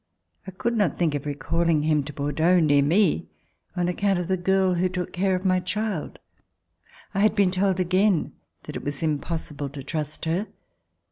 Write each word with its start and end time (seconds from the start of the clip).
I 0.47 0.51
could 0.51 0.75
not 0.75 0.97
think 0.97 1.13
of 1.13 1.27
recalling 1.27 1.83
him 1.83 2.03
to 2.05 2.11
Bordeaux, 2.11 2.59
near 2.59 2.81
me, 2.81 3.29
on 3.75 3.87
account 3.87 4.17
of 4.17 4.25
the 4.27 4.35
girl 4.35 4.73
who 4.73 4.89
took 4.89 5.13
care 5.13 5.35
of 5.35 5.45
my 5.45 5.59
child. 5.59 6.17
I 7.13 7.19
had 7.19 7.35
been 7.35 7.51
told 7.51 7.79
again 7.79 8.33
that 8.63 8.75
it 8.75 8.83
was 8.83 9.03
impossible 9.03 9.69
to 9.69 9.83
trust 9.83 10.25
her. 10.25 10.47